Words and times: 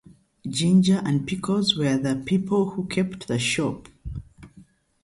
Ginger 0.49 0.99
and 1.05 1.27
Pickles 1.27 1.77
were 1.77 1.95
the 1.95 2.15
people 2.15 2.71
who 2.71 2.85
kept 2.87 3.27
the 3.27 3.37
shop. 3.37 3.87